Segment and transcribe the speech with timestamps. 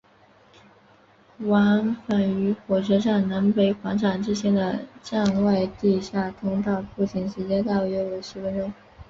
[1.41, 8.73] 往返于火车站南北广场之间的站外地下通道步行时间大约为十分钟。